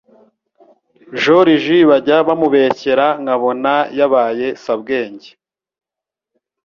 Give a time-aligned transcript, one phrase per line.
[1.21, 5.29] Joriji bajya bamubeshyera nkabona yabaye sabwenge